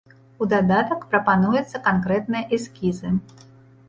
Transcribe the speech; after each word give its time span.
У 0.43 0.45
дадатак 0.53 1.03
прапануюцца 1.11 1.81
канкрэтныя 1.87 2.43
эскізы. 2.59 3.13